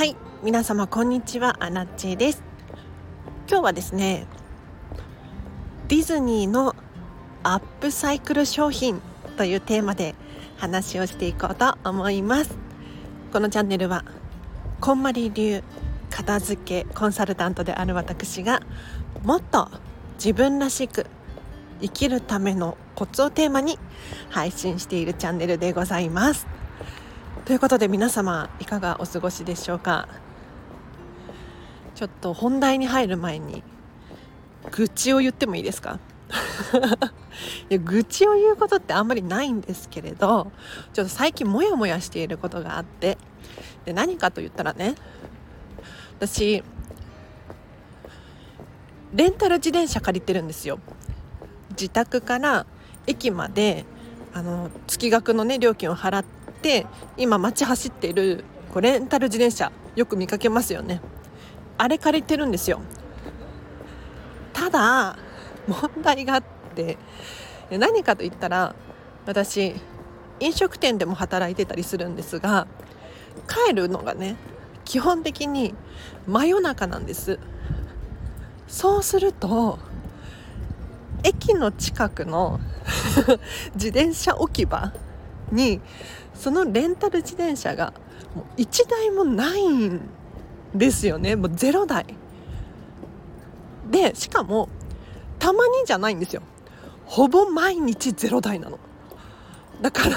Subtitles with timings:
[0.00, 1.58] はい皆様こんにちは。
[1.60, 2.42] アナッチェです。
[3.46, 4.26] 今日はですね
[5.88, 6.74] ディズニーの
[7.42, 9.02] アップサイクル商品
[9.36, 10.14] というテーマで
[10.56, 12.56] 話をしていこうと思います。
[13.30, 14.06] このチャンネルは
[14.80, 15.62] こんまり流
[16.08, 18.62] 片付けコンサルタントである私が
[19.22, 19.68] もっと
[20.14, 21.04] 自分らしく
[21.82, 23.78] 生きるためのコツをテーマに
[24.30, 26.46] 配信しているチャンネルでございます。
[27.50, 30.06] ということで皆様いかがお過ごしでしょうか？
[31.96, 33.64] ちょっと本題に入る前に
[34.70, 35.98] 愚痴を言ってもいいですか？
[37.68, 40.52] いや愚痴を言うことってあんまりないんですけれど
[40.92, 43.18] ちょっと最近モヤモヤしていることがあって
[43.84, 44.94] で何かと言ったらね
[46.20, 46.62] 私
[49.12, 50.78] レンタル自転車借りてるんですよ。
[51.70, 52.64] 自宅から
[53.08, 53.86] 駅まで
[54.32, 56.24] あの月額のね料金を払っ
[56.62, 56.86] て
[57.16, 61.00] 今街走っているこうレンタル自転車よく見かけますよね。
[61.78, 62.80] あれ借りてるんですよ。
[64.52, 65.18] ただ
[65.66, 66.98] 問題があって
[67.70, 68.74] 何かと言ったら
[69.26, 69.74] 私
[70.38, 72.66] 飲食店でも働いてたりするんですが
[73.66, 74.36] 帰るのがね
[74.84, 75.74] 基本的に
[76.26, 77.38] 真夜中なんです。
[78.68, 79.78] そうすると
[81.22, 82.60] 駅の近くの
[83.74, 84.92] 自転車置き場
[85.52, 85.80] に
[86.34, 87.92] そのレンタル自転車が
[88.34, 90.00] もう1台もないん
[90.74, 91.36] ですよね。
[91.36, 92.06] もう0台。
[93.90, 94.68] でしかも
[95.38, 96.42] たまにじゃないんですよ。
[97.06, 98.78] ほぼ毎日0台なの。
[99.82, 100.16] だから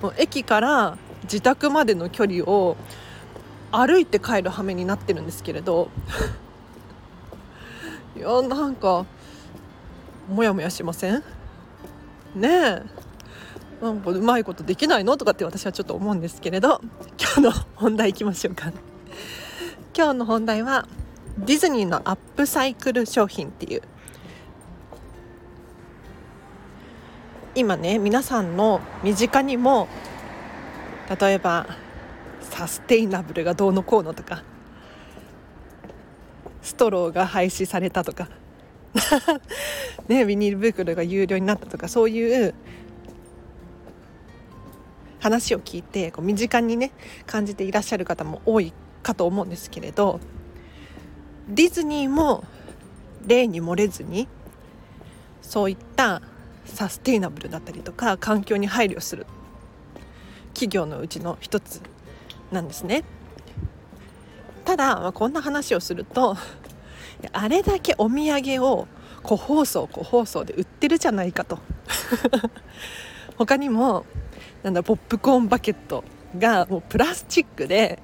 [0.00, 2.76] もう駅から自宅までの距離を
[3.72, 5.88] 歩いて帰る羽目になってるんですけれど。
[8.16, 9.04] いやなんか
[10.28, 11.22] モヤモヤしません？
[12.34, 12.82] ねえ。
[13.82, 15.16] なんかうまいことできないの？
[15.16, 16.80] とかって私はちょっと思うんですけれど。
[17.18, 18.72] 今日の本題いきましょうか。
[19.96, 20.88] 今日の本題は
[21.38, 23.82] ディズニーのアップサイクル商品っていう。
[27.54, 29.88] 今ね皆さんの身近にも
[31.20, 31.66] 例えば
[32.40, 34.42] サステイナブルがどうのこうのとか
[36.62, 38.28] ストローが廃止されたとか
[40.08, 42.54] ね、ビニール袋が有料になったとかそういう
[45.20, 46.90] 話を聞いてこう身近にね
[47.26, 48.72] 感じていらっしゃる方も多い
[49.02, 50.20] かと思うんですけれど
[51.48, 52.44] ディズニーも
[53.26, 54.28] 例に漏れずに
[55.40, 56.22] そういった
[56.64, 59.26] サステイナブルだったりとか環境に配慮する
[60.54, 61.80] 企業のうちの一つ
[62.50, 63.04] なんですね。
[64.64, 66.36] ただ、まあ、こんな話をすると
[67.32, 68.86] あれだけお土産を
[69.22, 71.58] 個包装個包装で売ってるじゃないかと。
[73.36, 74.04] 他にも
[74.62, 76.04] なんだポップコーンバケット
[76.38, 78.00] がもうプラスチックで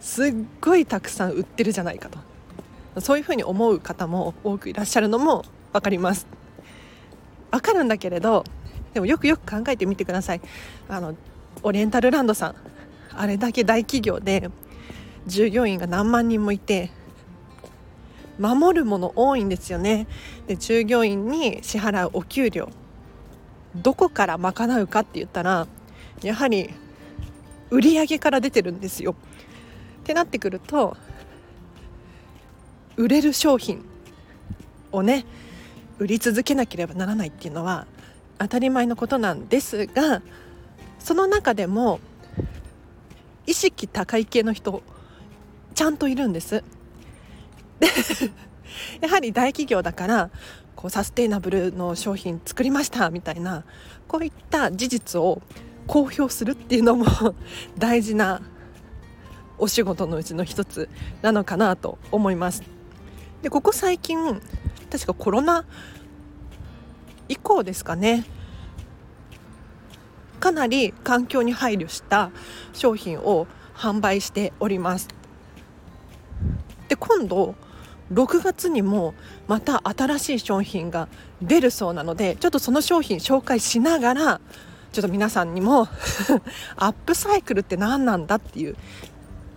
[0.00, 2.18] すっごいたくさん売ってるじゃないかと。
[3.00, 6.26] そういうふうに思う方も多くいらっしゃるのも分かります。
[7.50, 8.44] 分かるんだけれど
[8.94, 10.40] でもよくよく考えてみてください。
[10.88, 11.14] あの
[11.62, 12.54] オリエンタルランドさん。
[13.14, 14.50] あれだけ大企業で
[15.26, 16.90] 従業員が何万人もいて
[18.38, 20.06] 守るもの多いんですよね。
[20.46, 22.68] で従業員に支払うお給料。
[23.74, 25.66] どこから賄うかって言ったら
[26.22, 26.70] やはり
[27.70, 29.14] 売上から出てるんですよ。
[30.02, 30.96] ってなってくると
[32.96, 33.84] 売れる商品
[34.90, 35.24] をね
[35.98, 37.86] 売り続けなければならないっていうのは
[38.38, 40.22] 当たり前のことなんですが
[40.98, 42.00] その中でも
[43.46, 44.82] 意識高い系の人
[45.74, 46.62] ちゃんといるんです。
[49.00, 50.30] やはり大企業だから
[50.76, 53.64] こうサステイナブルの商品作りましたみたいな
[54.08, 55.42] こういった事実を
[55.86, 57.06] 公表するっていうのも
[57.76, 58.40] 大事な
[59.58, 60.88] お仕事のうちの一つ
[61.22, 62.62] なのかなと思います。
[63.42, 64.40] でここ最近
[64.90, 65.64] 確かコロナ
[67.28, 68.24] 以降ですかね
[70.38, 72.30] かなり環境に配慮した
[72.72, 75.08] 商品を販売しております。
[76.88, 77.54] で今度
[78.12, 79.14] 6月にも
[79.48, 81.08] また新しい商品が
[81.40, 84.40] 出るそうなのでちょっとその商品紹介しながら
[84.92, 85.88] ちょっと皆さんにも
[86.76, 88.76] アップサイクルって何なんだっていう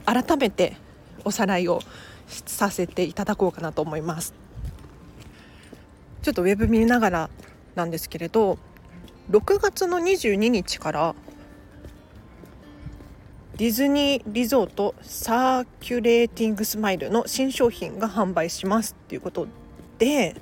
[0.05, 0.77] 改めて
[1.25, 1.81] おさらいを
[2.27, 4.33] させていただこうかなと思います。
[6.21, 7.29] ちょっとウェブ見ながら
[7.75, 8.57] なんですけれど
[9.29, 11.15] 6月の22日から
[13.57, 19.47] ディズニーリゾートサーキュレーティングスマイルの新商品が販売しますっていうこと
[19.97, 20.35] で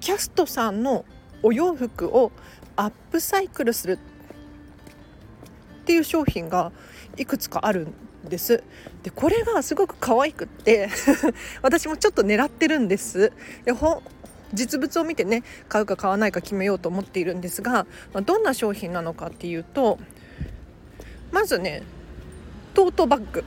[0.00, 1.04] キャストさんの
[1.42, 2.32] お洋服を
[2.76, 3.98] アップサイクルする
[5.82, 6.72] っていう商品が
[7.18, 7.88] いくつかある
[8.26, 8.64] んです。
[9.02, 10.88] でこれがすごく可愛くって
[11.60, 13.30] 私もちょっと狙ってるんです。
[13.66, 14.02] でほ
[14.54, 19.98] 実物を見てね買うか買わないか決めようと思っているんですが、ま、どんな商品なのかっていうと
[21.34, 21.82] まずね
[22.74, 23.44] トートバッグ。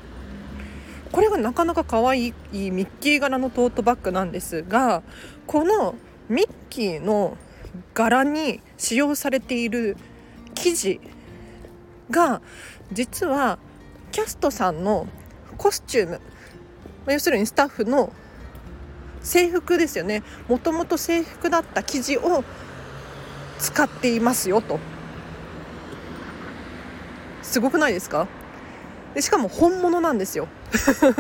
[1.14, 5.04] これがなかなか可愛いミッキー柄のトートバッグなんですが
[5.48, 5.96] この
[6.28, 7.38] ミッキーの
[7.94, 9.96] 柄に使用されている
[10.54, 11.00] 生地
[12.12, 12.42] が
[12.92, 13.58] 実は
[14.12, 15.08] キャストさんの
[15.58, 16.22] コスチューム
[17.08, 18.12] 要するにスタッフの
[19.22, 20.24] 制服ですよね。
[20.50, 22.44] もともと制服だった生地を
[23.60, 24.78] 使っていますよと。
[27.48, 28.28] すごくないですか？
[29.16, 30.48] でしかも本物なんですよ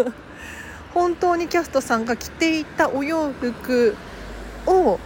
[0.93, 3.95] 本当にキャストさんが着ていたお洋服
[4.67, 4.99] を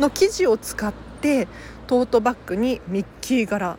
[0.00, 1.46] の生地を使って
[1.86, 3.76] トートバッグにミッキー柄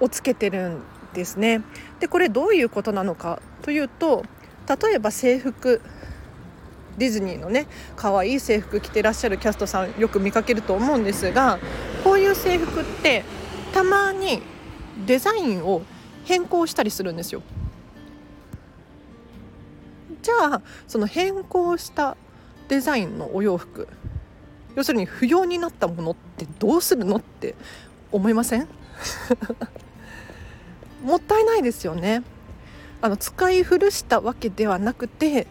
[0.00, 0.82] をつけてるん
[1.14, 1.62] ですね。
[2.00, 4.24] でこれどういうことなのかというと
[4.82, 5.80] 例えば制服
[6.98, 7.66] ディズニーのね
[7.96, 11.58] 可愛い制服着てらっしゃるキャストさんよく見かけると思うんですが
[12.02, 13.24] こういう制服って
[13.72, 14.42] たまに
[15.06, 15.82] デザインを
[16.24, 17.42] 変更したりするんですよ。
[20.22, 22.16] じゃあその変更した
[22.68, 23.88] デザインのお洋服
[24.74, 27.54] 要するに不要になったものってどうするのって
[28.10, 28.66] 思いません？
[31.04, 32.22] もったいないですよね。
[33.02, 35.46] あの使い古したわけではなくて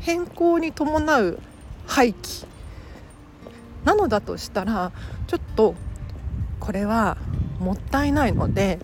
[0.00, 1.38] 変更に伴う
[1.86, 2.46] 廃棄。
[3.84, 4.90] なのだとしたら
[5.26, 5.74] ちょっと
[6.58, 7.18] これは
[7.58, 8.78] もったいないので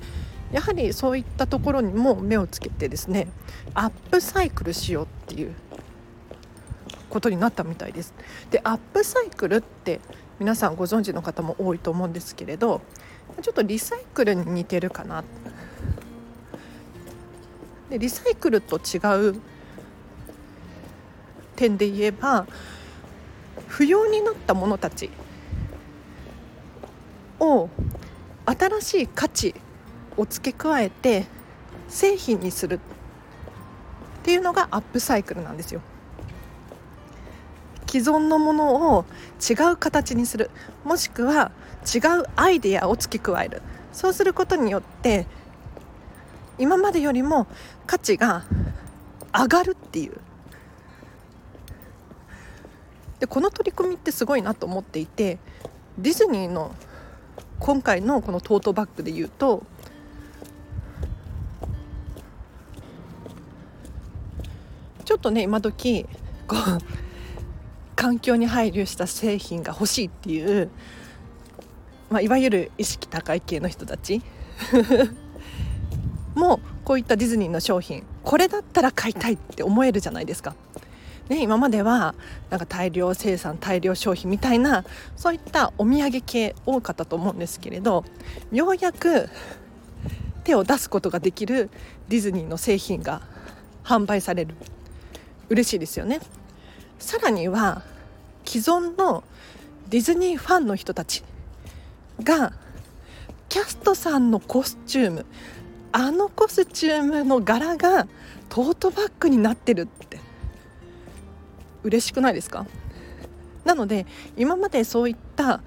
[0.52, 3.28] やはりそういったところにも目をつけてですね
[3.74, 5.54] アップサイクルしようっていう
[7.08, 8.14] ことになったみたいです。
[8.50, 10.00] でアップサイクルって
[10.38, 12.80] 皆さんご存知の方も多いと思うんですけれど
[13.42, 15.22] ちょっとリサイクルに似てるかな
[17.90, 18.98] でリサイクルと違
[19.30, 19.40] う
[21.56, 22.46] 点で言えば
[23.68, 25.10] 不要になったものたち
[27.38, 27.68] を
[28.58, 29.54] 新しい価値
[30.16, 31.26] を付け加えて
[31.88, 35.80] 製品にするっていうのがアップサイクルなんですよ。
[37.86, 39.04] 既存のものを
[39.40, 40.50] 違う形にする。
[40.84, 41.52] もしくは
[41.92, 43.62] 違うアイデアを付け加える。
[43.92, 45.26] そうすることによって
[46.58, 47.46] 今までよりも
[47.86, 48.44] 価値が
[49.32, 50.20] 上がるっていう。
[53.18, 55.38] でこの取り組みってすごいなと思っていて
[55.98, 56.74] ディズニーの
[57.60, 59.62] 今回のこのトートバッグで言うと
[65.04, 66.06] ちょっとね今時
[66.48, 67.00] こう
[67.94, 70.70] 環境に配慮した製品が欲しいっていう、
[72.08, 74.22] まあ、いわゆる意識高い系の人たち
[76.34, 80.54] もこういったディズニーの商品これだったら買いたいって思えるじゃないですか。
[81.30, 82.16] ね、今までは
[82.50, 84.84] なんか大量生産大量消費みたいな
[85.16, 88.04] そういったお土産系多かったと思うんですけれど
[88.50, 89.28] ようやく
[90.42, 91.70] 手を出すことができる
[92.08, 93.22] ディズニーの製品が
[93.84, 94.56] 販売される
[95.48, 96.20] 嬉しいですよね。
[96.98, 97.82] さらには
[98.44, 99.22] 既存の
[99.88, 101.22] ディズニーファンの人たち
[102.22, 102.52] が
[103.48, 105.26] キャストさんのコスチューム
[105.92, 108.08] あのコスチュームの柄が
[108.48, 110.19] トートバッグになってるって
[111.82, 112.66] 嬉しくないですか？
[113.64, 114.06] なので
[114.36, 115.62] 今までそういった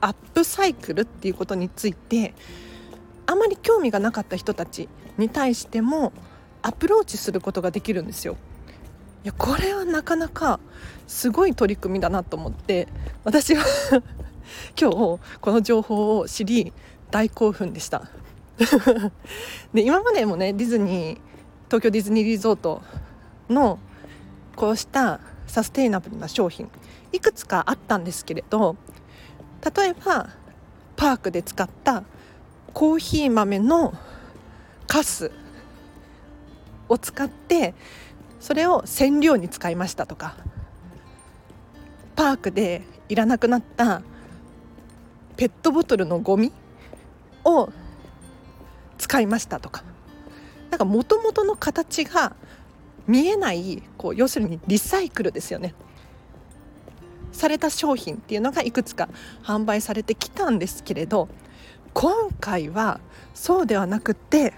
[0.00, 2.34] アップサイクルっていうことについて
[3.26, 4.88] あまり興味がなかった人たち
[5.18, 6.12] に対しても
[6.62, 8.36] アプローチすることができるんですよ。
[9.24, 10.60] いやこれはなかなか
[11.08, 12.86] すごい取り組みだなと思って
[13.24, 13.64] 私は
[14.80, 16.72] 今日この情報を知り
[17.10, 18.08] 大興奮でした
[19.74, 21.18] で今までもねディズニー
[21.66, 22.82] 東京ディズニーリゾート
[23.50, 23.80] の
[24.56, 26.68] こうしたサステイナブルな商品
[27.12, 28.76] いくつかあったんですけれど
[29.76, 30.30] 例えば
[30.96, 32.02] パークで使った
[32.72, 33.94] コーヒー豆の
[34.86, 35.30] カス
[36.88, 37.74] を使って
[38.40, 40.36] それを染料に使いましたとか
[42.14, 44.02] パークでいらなくなった
[45.36, 46.52] ペットボトルのゴミ
[47.44, 47.70] を
[48.98, 49.84] 使いましたとか
[50.70, 52.34] なんかもともとの形が
[53.06, 55.74] 見えないこう要するにリサイクルですよね
[57.32, 59.08] された商品っていうのがいくつか
[59.42, 61.28] 販売されてきたんですけれど
[61.92, 63.00] 今回は
[63.34, 64.54] そうではなくて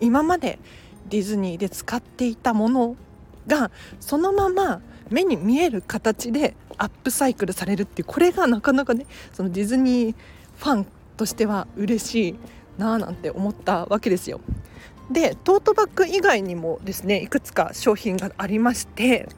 [0.00, 0.58] 今まで
[1.08, 2.96] ディズニーで使っていたもの
[3.46, 10.16] がそのまま目に見える形でアップサイクルされるっていうこれがなかなかねそのディズニー
[10.56, 10.86] ファン
[11.16, 12.34] としては嬉しい
[12.78, 14.40] なあなんて思ったわけですよ。
[15.10, 19.28] でトートバッグ以外にもですねいくつか商品がありまして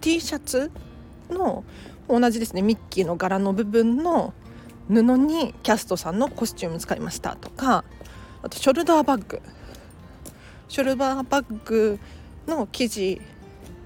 [0.00, 0.70] T シャツ
[1.30, 1.64] の
[2.08, 4.32] 同じですねミッキーの柄の部分の
[4.88, 7.84] 布にキャストさんのコスチューム使いましたとか
[8.42, 9.40] あとショルダーバッグ。
[10.68, 11.98] ショルダーバッグ
[12.46, 13.20] の生地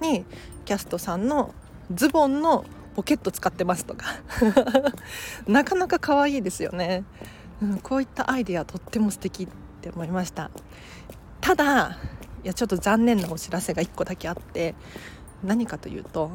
[0.00, 0.24] に
[0.64, 1.54] キャストさんの
[1.92, 4.06] ズボンのポケット使ってますとか。
[5.46, 7.04] なかなか可愛いですよね、
[7.62, 9.48] うん、こういったアイデアとっても素敵っ
[9.80, 10.50] て思いました。
[11.40, 11.98] ただ
[12.44, 14.74] いやちょっと残念なお知らせが1個だけあって
[15.42, 16.30] 何かというと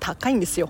[0.00, 0.68] 高いんですよ。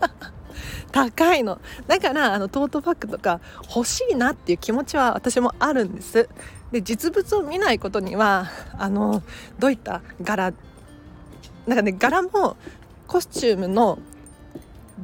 [0.92, 1.58] 高いの。
[1.86, 3.40] だからあのトートバッグとか
[3.74, 6.28] 欲しいなっていう気持ちは私もあるんです。
[6.70, 9.22] で実物を見ないことにはあの
[9.58, 10.52] どういった柄
[11.66, 12.56] なんかね柄も
[13.06, 13.98] コスチュームの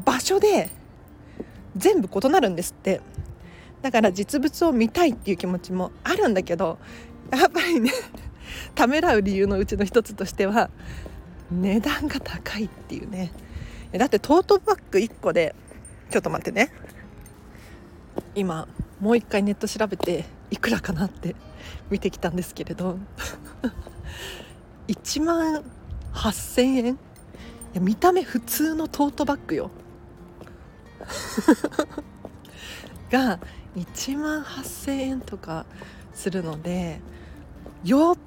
[0.05, 0.71] 場所で
[1.77, 3.01] 全部異なるんですって。
[3.83, 6.79] だから実物を見たいっていう気持ちもあるんだけど
[7.33, 7.91] やっぱりね
[8.77, 10.71] ためらう理由のうちの一つとしては
[11.51, 13.33] 値段が高いっていうね。
[13.93, 15.55] だってトートバッグ1個で
[16.11, 16.73] ちょっと待ってね。
[18.35, 18.69] 今
[19.01, 21.35] もう一回ネット調べていくらかなって
[21.91, 22.99] 見てきたんですけれど。
[24.89, 25.65] 1万
[26.15, 26.87] 8000円？
[26.95, 26.97] い
[27.75, 29.71] や見た目普通のトートバッグよ。
[33.11, 33.39] が
[33.77, 35.67] 1万8000円とか
[36.15, 37.01] するので
[37.85, 38.19] よっ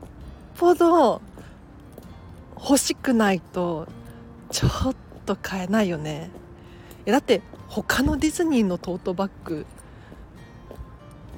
[0.58, 1.22] ぽど
[2.56, 3.88] 欲しくないと
[4.50, 6.30] ちょっと買えないよね。
[7.06, 9.66] だって他のディズニーのトートバッグ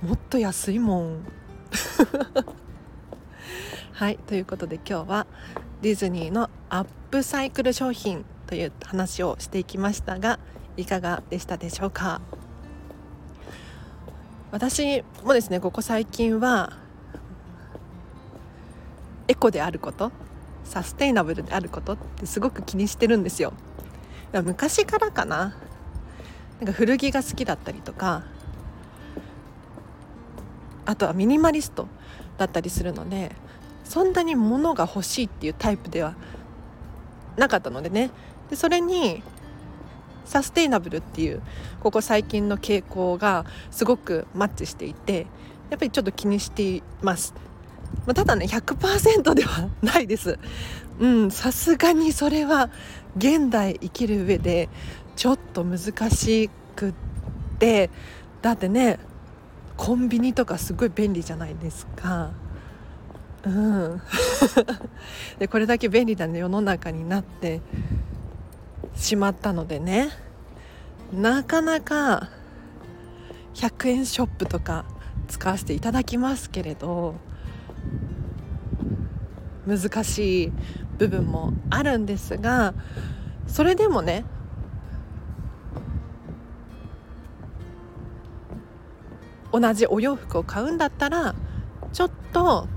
[0.01, 1.25] もっと安いもん。
[3.94, 5.27] はいということで今日は
[5.82, 10.39] ディズニーのアップサイクル商品という話をしていきましたが
[10.78, 12.22] いかがでしたでしょうか？
[14.52, 16.72] 私もですねここ最近は
[19.28, 20.12] エコであること
[20.64, 23.54] サステイナブルであることってすごく気にしてるんですよ。
[24.32, 25.56] 昔からかな。
[26.60, 28.24] なんか古着が好きだったりとか
[30.86, 31.88] あとはミニマリスト
[32.38, 33.36] だったりするので
[33.84, 36.16] そんなに物が欲しいっていうタイプでは
[37.36, 38.12] なかったのでね。
[38.50, 39.24] でそれに
[40.28, 41.42] サステイナブルっていう
[41.80, 45.26] ここ最近の傾向がすごくマッチしていて
[45.70, 47.34] やっぱりちょっと気にしています。
[48.06, 50.38] まあ、ただね100%ではないです。
[51.00, 52.70] うんさすがにそれは
[53.18, 54.70] 現代生きる上で
[55.16, 56.94] ちょっと難しくっ
[57.60, 57.90] て。
[58.42, 59.00] だってね
[59.78, 62.32] コンビニとかすごい便利じゃないですか。
[63.44, 64.02] うん。
[65.40, 67.62] でこれだけ便利な世の中になって
[68.96, 70.10] しまったのでね。
[71.13, 72.29] なかなか
[73.53, 74.86] 100円ショップとか
[75.27, 77.15] 使わせていただきますけれど
[79.65, 80.51] 難しい
[80.98, 82.74] 部分もあるんですが
[83.48, 84.25] それでもね
[89.51, 91.34] 同じお洋服を買うんだったら
[91.94, 92.67] ちょっと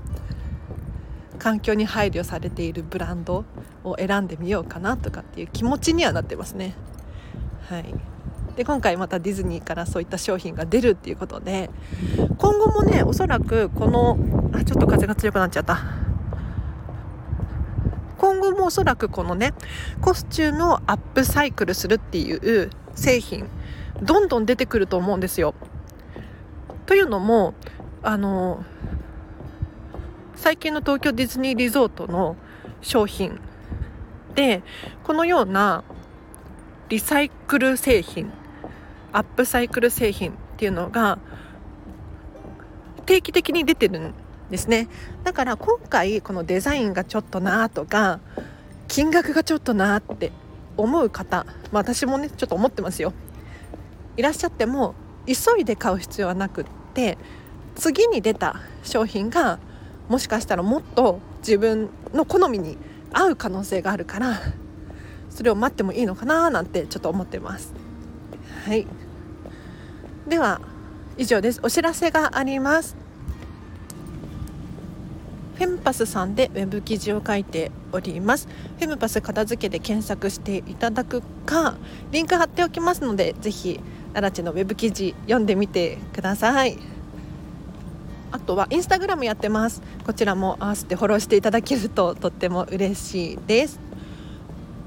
[1.41, 3.45] 環境に配慮されているブランド
[3.83, 6.75] を選んでみようかなとかっていう気持ちにはなってますね。
[7.67, 7.85] はい、
[8.55, 11.71] で今回またディズニーからそういった商品が出るっていうことで
[12.37, 14.19] 今後もねおそらくこの
[14.53, 15.79] あちょっと風が強くなっちゃった
[18.19, 19.55] 今後もおそらくこのね
[19.99, 23.47] コスチュームをアップサイクルするっていう製品
[24.03, 25.55] どんどん出てくると思うんですよ。
[26.85, 27.55] というのも
[28.03, 28.63] あの
[30.41, 32.35] 最近の東京ディズニーリゾートの
[32.81, 33.39] 商品
[34.33, 34.63] で
[35.03, 35.83] このような
[36.89, 38.33] リサイクル製品
[39.13, 41.19] アップサイクル製品っていうのが
[43.05, 44.13] 定期的に出てるん
[44.49, 44.87] ですね。
[45.23, 48.19] だから今回このデザインがちょっとなとか
[48.87, 50.31] 金額がちょっとなって
[50.75, 53.13] 思う方、まあ、私もねちょっと思ってますよ。
[54.17, 54.95] いらっしゃっても
[55.27, 57.19] 急いで買う必要はなくって
[57.75, 59.59] 次に出た商品が
[60.09, 62.77] もしかしたらもっと自分の好みに
[63.13, 64.39] 合う可能性があるから
[65.29, 67.73] それを待ってもいいのかななんてちょっと思ってます。
[68.65, 68.85] はい。
[70.27, 70.61] では
[71.17, 71.59] 以上です。
[71.63, 72.95] お知らせがあります。
[75.55, 78.47] フェムパスさんでウェブ記事を書いております。
[78.79, 81.75] フェムパス片付けで検索していただくか
[82.11, 83.79] リンク貼っておきますのでぜひ
[84.13, 86.77] アラチのウェブ記事読んでみてください。
[88.31, 89.81] あとはインスタグラムやってます。
[90.05, 93.79] こちらも合わせてフォローしていただけるととっても嬉しいです。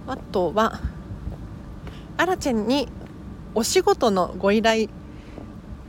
[0.07, 0.81] あとは
[2.17, 2.89] アラチェンに
[3.55, 4.89] お仕事のご依頼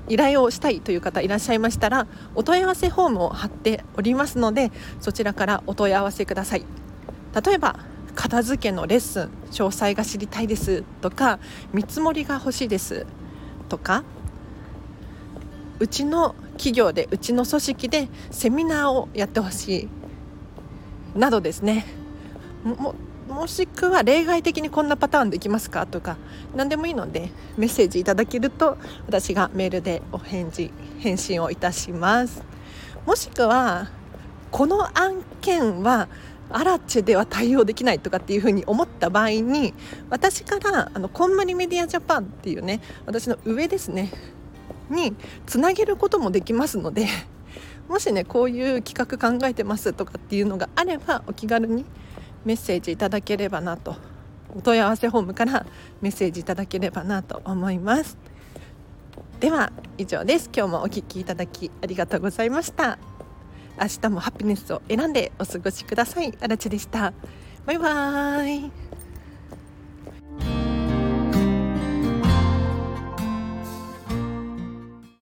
[0.08, 6.66] 依頼をしたいという方いらっしゃいましたらお問い合わせフォームを貼っておりますのでそちらからお問い合わせください。
[7.46, 7.80] 例えば
[8.14, 11.40] 片付けのレッスン詳細が知りたいですとか
[11.74, 13.06] 見積もりが欲しいです
[13.68, 14.04] とか
[15.80, 19.90] うちの企業でうちの組織でセミナーをやってほし
[21.16, 21.86] いなどですね。
[22.64, 22.96] も
[23.28, 26.18] もしくは例外的にこんなパターンできますかとか
[26.56, 32.44] 何でもいいのでメッセージいただけると私がメールでお返事返信をいたします。
[33.06, 33.90] もしくは
[34.52, 36.08] この案件は
[36.50, 39.74] アラチェでは対応できないとかっていうふうに思った場合に
[40.10, 44.12] 私からあのこんまりメディアジャパンっていうね私の上ですね
[44.90, 45.16] に
[45.46, 47.08] つなげることもできますので
[47.88, 51.86] もしねこういう企画考えてますとかっていうのがあればお気軽に
[52.44, 53.96] メッセージいただければなと
[54.56, 55.66] お問い合わせフォームから
[56.02, 58.18] メッセージいただければなと思います。
[59.40, 60.50] では以上です。
[60.56, 62.98] 今日もお聴きいただきありがとうございました。
[63.80, 66.34] 明日もハピネスを選んでお過ごしください。
[66.40, 67.14] あらちでした。
[67.66, 68.95] バイバーイ。